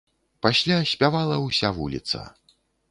Пасля 0.45 0.79
спявала 0.93 1.39
ўся 1.45 1.73
вуліца. 1.81 2.29